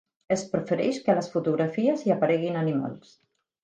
Es 0.35 0.43
prefereix 0.53 0.97
que 1.05 1.13
a 1.15 1.17
les 1.21 1.31
fotografies 1.37 2.09
hi 2.09 2.19
apareguin 2.19 2.63
animals. 2.67 3.19